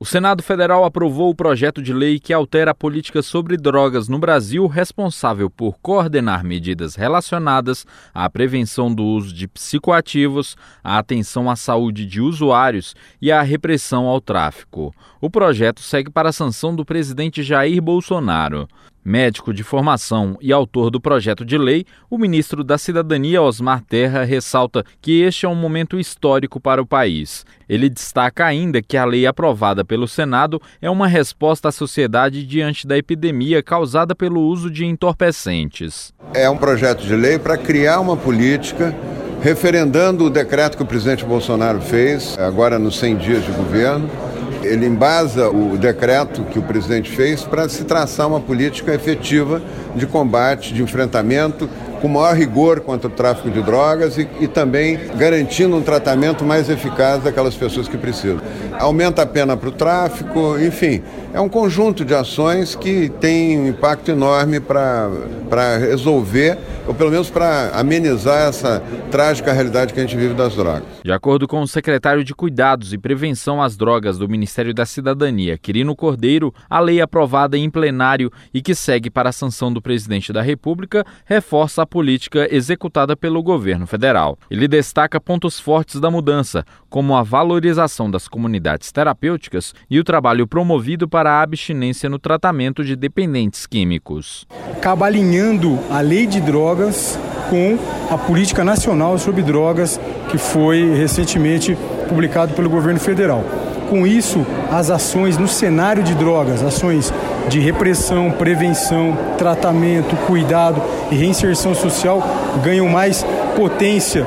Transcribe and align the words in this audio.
O 0.00 0.04
Senado 0.04 0.44
Federal 0.44 0.84
aprovou 0.84 1.28
o 1.28 1.34
projeto 1.34 1.82
de 1.82 1.92
lei 1.92 2.20
que 2.20 2.32
altera 2.32 2.70
a 2.70 2.74
política 2.74 3.20
sobre 3.20 3.56
drogas 3.56 4.08
no 4.08 4.16
Brasil, 4.16 4.64
responsável 4.68 5.50
por 5.50 5.76
coordenar 5.80 6.44
medidas 6.44 6.94
relacionadas 6.94 7.84
à 8.14 8.30
prevenção 8.30 8.94
do 8.94 9.02
uso 9.02 9.34
de 9.34 9.48
psicoativos, 9.48 10.56
à 10.84 10.98
atenção 10.98 11.50
à 11.50 11.56
saúde 11.56 12.06
de 12.06 12.20
usuários 12.20 12.94
e 13.20 13.32
à 13.32 13.42
repressão 13.42 14.06
ao 14.06 14.20
tráfico. 14.20 14.94
O 15.20 15.28
projeto 15.28 15.80
segue 15.80 16.10
para 16.12 16.28
a 16.28 16.32
sanção 16.32 16.76
do 16.76 16.84
presidente 16.84 17.42
Jair 17.42 17.82
Bolsonaro. 17.82 18.68
Médico 19.08 19.54
de 19.54 19.62
formação 19.62 20.36
e 20.38 20.52
autor 20.52 20.90
do 20.90 21.00
projeto 21.00 21.42
de 21.42 21.56
lei, 21.56 21.86
o 22.10 22.18
ministro 22.18 22.62
da 22.62 22.76
Cidadania, 22.76 23.40
Osmar 23.40 23.82
Terra, 23.82 24.22
ressalta 24.22 24.84
que 25.00 25.22
este 25.22 25.46
é 25.46 25.48
um 25.48 25.54
momento 25.54 25.98
histórico 25.98 26.60
para 26.60 26.82
o 26.82 26.86
país. 26.86 27.46
Ele 27.66 27.88
destaca 27.88 28.44
ainda 28.44 28.82
que 28.82 28.98
a 28.98 29.06
lei 29.06 29.26
aprovada 29.26 29.82
pelo 29.82 30.06
Senado 30.06 30.60
é 30.82 30.90
uma 30.90 31.08
resposta 31.08 31.70
à 31.70 31.72
sociedade 31.72 32.44
diante 32.44 32.86
da 32.86 32.98
epidemia 32.98 33.62
causada 33.62 34.14
pelo 34.14 34.42
uso 34.42 34.70
de 34.70 34.84
entorpecentes. 34.84 36.12
É 36.34 36.50
um 36.50 36.58
projeto 36.58 37.02
de 37.06 37.16
lei 37.16 37.38
para 37.38 37.56
criar 37.56 38.00
uma 38.00 38.14
política 38.14 38.94
referendando 39.40 40.26
o 40.26 40.30
decreto 40.30 40.76
que 40.76 40.82
o 40.82 40.86
presidente 40.86 41.24
Bolsonaro 41.24 41.80
fez, 41.80 42.36
agora 42.38 42.78
nos 42.78 42.98
100 42.98 43.16
dias 43.16 43.44
de 43.46 43.52
governo 43.52 44.27
ele 44.68 44.86
embasa 44.86 45.48
o 45.48 45.76
decreto 45.76 46.44
que 46.44 46.58
o 46.58 46.62
presidente 46.62 47.10
fez 47.10 47.42
para 47.42 47.68
se 47.68 47.84
traçar 47.84 48.28
uma 48.28 48.40
política 48.40 48.94
efetiva 48.94 49.62
de 49.94 50.06
combate, 50.06 50.72
de 50.74 50.82
enfrentamento, 50.82 51.68
com 52.00 52.08
maior 52.08 52.34
rigor 52.34 52.80
contra 52.80 53.08
o 53.08 53.10
tráfico 53.10 53.50
de 53.50 53.62
drogas 53.62 54.16
e, 54.18 54.28
e, 54.40 54.48
também 54.48 54.98
garantindo 55.16 55.76
um 55.76 55.82
tratamento 55.82 56.44
mais 56.44 56.68
eficaz 56.68 57.22
daquelas 57.22 57.54
pessoas 57.54 57.88
que 57.88 57.96
precisam. 57.96 58.40
Aumenta 58.78 59.22
a 59.22 59.26
pena 59.26 59.56
para 59.56 59.68
o 59.68 59.72
tráfico, 59.72 60.58
enfim, 60.58 61.02
é 61.32 61.40
um 61.40 61.48
conjunto 61.48 62.04
de 62.04 62.14
ações 62.14 62.74
que 62.74 63.08
tem 63.20 63.58
um 63.58 63.68
impacto 63.68 64.10
enorme 64.10 64.60
para 64.60 65.76
resolver 65.78 66.58
ou 66.88 66.94
pelo 66.94 67.10
menos 67.10 67.28
para 67.28 67.70
amenizar 67.78 68.48
essa 68.48 68.82
trágica 69.10 69.52
realidade 69.52 69.92
que 69.92 70.00
a 70.00 70.02
gente 70.02 70.16
vive 70.16 70.32
das 70.32 70.56
drogas. 70.56 70.84
De 71.04 71.12
acordo 71.12 71.46
com 71.46 71.60
o 71.60 71.68
secretário 71.68 72.24
de 72.24 72.34
Cuidados 72.34 72.94
e 72.94 72.98
Prevenção 72.98 73.60
às 73.60 73.76
Drogas 73.76 74.16
do 74.16 74.26
Ministério 74.26 74.72
da 74.72 74.86
Cidadania, 74.86 75.58
Quirino 75.58 75.94
Cordeiro, 75.94 76.52
a 76.68 76.80
lei 76.80 77.02
aprovada 77.02 77.58
em 77.58 77.68
plenário 77.68 78.32
e 78.54 78.62
que 78.62 78.74
segue 78.74 79.10
para 79.10 79.28
a 79.28 79.32
sanção 79.32 79.70
do 79.70 79.82
presidente 79.82 80.32
da 80.32 80.40
República 80.40 81.04
reforça 81.26 81.82
a 81.82 81.86
política 81.88 82.46
executada 82.54 83.16
pelo 83.16 83.42
governo 83.42 83.86
federal. 83.86 84.38
Ele 84.50 84.68
destaca 84.68 85.20
pontos 85.20 85.58
fortes 85.58 86.00
da 86.00 86.10
mudança, 86.10 86.64
como 86.88 87.16
a 87.16 87.22
valorização 87.22 88.10
das 88.10 88.28
comunidades 88.28 88.92
terapêuticas 88.92 89.74
e 89.90 89.98
o 89.98 90.04
trabalho 90.04 90.46
promovido 90.46 91.08
para 91.08 91.32
a 91.32 91.42
abstinência 91.42 92.08
no 92.08 92.18
tratamento 92.18 92.84
de 92.84 92.94
dependentes 92.94 93.66
químicos. 93.66 94.46
Acaba 94.72 95.06
alinhando 95.06 95.78
a 95.90 96.00
lei 96.00 96.26
de 96.26 96.40
drogas 96.40 97.18
com 97.48 97.78
a 98.12 98.18
política 98.18 98.62
nacional 98.62 99.18
sobre 99.18 99.42
drogas 99.42 99.98
que 100.30 100.38
foi 100.38 100.94
recentemente 100.94 101.76
publicado 102.08 102.54
pelo 102.54 102.68
governo 102.68 103.00
federal. 103.00 103.42
Com 103.88 104.06
isso, 104.06 104.44
as 104.70 104.90
ações 104.90 105.38
no 105.38 105.48
cenário 105.48 106.02
de 106.02 106.14
drogas, 106.14 106.62
ações 106.62 107.12
de 107.48 107.60
repressão, 107.60 108.30
prevenção, 108.30 109.16
tratamento, 109.36 110.14
cuidado 110.26 110.82
e 111.10 111.14
reinserção 111.14 111.74
social 111.74 112.22
ganham 112.62 112.88
mais 112.88 113.24
potência 113.56 114.26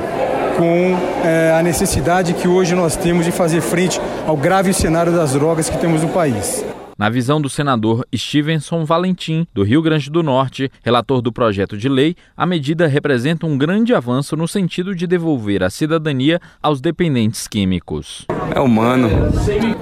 com 0.56 0.96
é, 1.24 1.54
a 1.58 1.62
necessidade 1.62 2.34
que 2.34 2.46
hoje 2.46 2.74
nós 2.74 2.96
temos 2.96 3.24
de 3.24 3.32
fazer 3.32 3.60
frente 3.60 4.00
ao 4.26 4.36
grave 4.36 4.72
cenário 4.72 5.12
das 5.12 5.32
drogas 5.32 5.70
que 5.70 5.78
temos 5.78 6.02
no 6.02 6.08
país. 6.08 6.64
Na 6.98 7.08
visão 7.08 7.40
do 7.40 7.48
senador 7.48 8.06
Stevenson 8.14 8.84
Valentim, 8.84 9.46
do 9.52 9.62
Rio 9.62 9.82
Grande 9.82 10.10
do 10.10 10.22
Norte, 10.22 10.70
relator 10.84 11.20
do 11.22 11.32
projeto 11.32 11.76
de 11.76 11.88
lei, 11.88 12.14
a 12.36 12.46
medida 12.46 12.86
representa 12.86 13.46
um 13.46 13.56
grande 13.56 13.94
avanço 13.94 14.36
no 14.36 14.46
sentido 14.46 14.94
de 14.94 15.06
devolver 15.06 15.62
a 15.62 15.70
cidadania 15.70 16.38
aos 16.62 16.80
dependentes 16.80 17.48
químicos. 17.48 18.26
É 18.54 18.60
humano, 18.60 19.08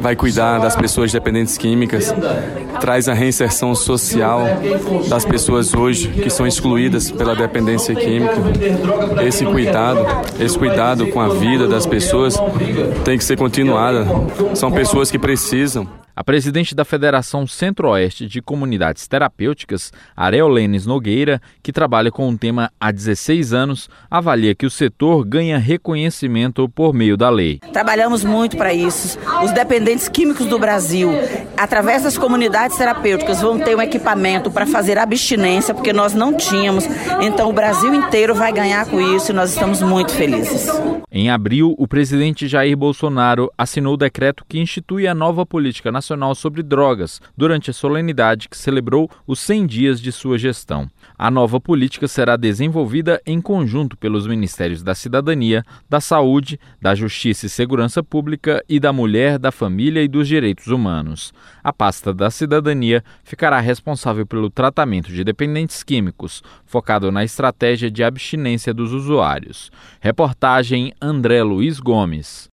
vai 0.00 0.14
cuidar 0.14 0.58
das 0.58 0.76
pessoas 0.76 1.12
dependentes 1.12 1.58
químicas, 1.58 2.14
traz 2.80 3.08
a 3.08 3.14
reinserção 3.14 3.74
social 3.74 4.44
das 5.08 5.24
pessoas 5.24 5.74
hoje 5.74 6.08
que 6.08 6.30
são 6.30 6.46
excluídas 6.46 7.10
pela 7.10 7.34
dependência 7.34 7.94
química. 7.94 8.36
Esse 9.26 9.44
cuidado, 9.44 10.06
esse 10.38 10.58
cuidado 10.58 11.08
com 11.08 11.20
a 11.20 11.28
vida 11.28 11.66
das 11.66 11.86
pessoas 11.86 12.36
tem 13.04 13.18
que 13.18 13.24
ser 13.24 13.36
continuado. 13.36 14.06
São 14.54 14.70
pessoas 14.70 15.10
que 15.10 15.18
precisam 15.18 15.86
a 16.20 16.22
presidente 16.22 16.74
da 16.74 16.84
Federação 16.84 17.46
Centro-Oeste 17.46 18.26
de 18.26 18.42
Comunidades 18.42 19.08
Terapêuticas, 19.08 19.90
Areolenes 20.14 20.84
Nogueira, 20.84 21.40
que 21.62 21.72
trabalha 21.72 22.10
com 22.10 22.28
o 22.28 22.36
tema 22.36 22.70
há 22.78 22.92
16 22.92 23.54
anos, 23.54 23.88
avalia 24.10 24.54
que 24.54 24.66
o 24.66 24.70
setor 24.70 25.24
ganha 25.24 25.56
reconhecimento 25.56 26.68
por 26.68 26.92
meio 26.92 27.16
da 27.16 27.30
lei. 27.30 27.58
Trabalhamos 27.72 28.22
muito 28.22 28.58
para 28.58 28.74
isso. 28.74 29.18
Os 29.42 29.50
dependentes 29.52 30.10
químicos 30.10 30.44
do 30.44 30.58
Brasil, 30.58 31.10
através 31.60 32.04
das 32.04 32.16
comunidades 32.16 32.78
terapêuticas, 32.78 33.42
vão 33.42 33.58
ter 33.58 33.76
um 33.76 33.82
equipamento 33.82 34.50
para 34.50 34.64
fazer 34.64 34.96
abstinência, 34.96 35.74
porque 35.74 35.92
nós 35.92 36.14
não 36.14 36.34
tínhamos. 36.34 36.86
Então 37.20 37.50
o 37.50 37.52
Brasil 37.52 37.92
inteiro 37.92 38.34
vai 38.34 38.50
ganhar 38.50 38.86
com 38.86 38.98
isso 38.98 39.30
e 39.30 39.34
nós 39.34 39.50
estamos 39.50 39.82
muito 39.82 40.10
felizes. 40.12 40.70
Em 41.12 41.28
abril, 41.28 41.74
o 41.76 41.86
presidente 41.86 42.48
Jair 42.48 42.76
Bolsonaro 42.76 43.52
assinou 43.58 43.94
o 43.94 43.96
decreto 43.96 44.44
que 44.48 44.58
institui 44.58 45.06
a 45.06 45.14
nova 45.14 45.44
política 45.44 45.92
nacional 45.92 46.34
sobre 46.34 46.62
Drogas, 46.62 47.20
durante 47.36 47.68
a 47.68 47.74
solenidade 47.74 48.48
que 48.48 48.56
celebrou 48.56 49.10
os 49.26 49.38
100 49.40 49.66
dias 49.66 50.00
de 50.00 50.12
sua 50.12 50.38
gestão. 50.38 50.88
A 51.18 51.30
nova 51.30 51.60
política 51.60 52.08
será 52.08 52.36
desenvolvida 52.36 53.20
em 53.26 53.40
conjunto 53.40 53.96
pelos 53.96 54.26
Ministérios 54.26 54.82
da 54.82 54.94
Cidadania, 54.94 55.62
da 55.90 56.00
Saúde, 56.00 56.58
da 56.80 56.94
Justiça 56.94 57.44
e 57.44 57.50
Segurança 57.50 58.02
Pública 58.02 58.64
e 58.68 58.80
da 58.80 58.92
Mulher, 58.92 59.38
da 59.38 59.52
Família 59.52 60.02
e 60.02 60.08
dos 60.08 60.26
Direitos 60.26 60.68
Humanos. 60.68 61.34
A 61.62 61.72
pasta 61.72 62.12
da 62.12 62.30
Cidadania 62.30 63.02
ficará 63.22 63.60
responsável 63.60 64.26
pelo 64.26 64.50
tratamento 64.50 65.12
de 65.12 65.24
dependentes 65.24 65.82
químicos, 65.82 66.42
focado 66.64 67.10
na 67.12 67.24
estratégia 67.24 67.90
de 67.90 68.02
abstinência 68.02 68.74
dos 68.74 68.92
usuários. 68.92 69.70
Reportagem 70.00 70.92
André 71.00 71.42
Luiz 71.42 71.80
Gomes. 71.80 72.49